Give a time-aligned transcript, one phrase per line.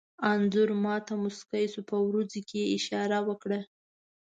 [0.29, 3.59] انځور ما ته موسکی شو، په وروځو کې یې اشاره وکړه.